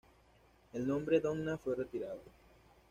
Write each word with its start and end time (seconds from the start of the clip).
El 0.73 0.87
nombre 0.87 1.19
Donna 1.19 1.59
fue 1.59 1.75
retirado. 1.75 2.23